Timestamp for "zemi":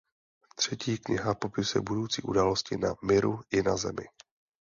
3.77-4.05